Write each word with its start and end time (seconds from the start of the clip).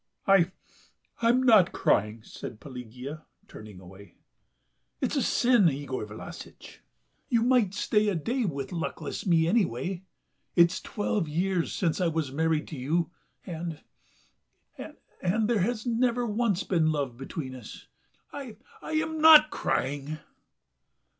"I... 0.25 0.51
I'm 1.21 1.43
not 1.43 1.73
crying," 1.73 2.23
said 2.23 2.59
Pelagea, 2.59 3.27
turning 3.47 3.79
away. 3.79 4.15
"It's 4.99 5.15
a 5.15 5.21
sin, 5.21 5.67
Yegor 5.67 6.07
Vlassitch! 6.07 6.81
You 7.29 7.43
might 7.43 7.75
stay 7.75 8.07
a 8.07 8.15
day 8.15 8.43
with 8.45 8.71
luckless 8.71 9.27
me, 9.27 9.47
anyway. 9.47 10.01
It's 10.55 10.81
twelve 10.81 11.29
years 11.29 11.71
since 11.71 12.01
I 12.01 12.07
was 12.07 12.31
married 12.31 12.67
to 12.69 12.77
you, 12.77 13.11
and... 13.45 13.83
and... 15.21 15.47
there 15.47 15.61
has 15.61 15.85
never 15.85 16.25
once 16.25 16.63
been 16.63 16.91
love 16.91 17.15
between 17.15 17.53
us!... 17.53 17.85
I... 18.33 18.57
I 18.81 18.93
am 18.93 19.21
not 19.21 19.51
crying." 19.51 20.17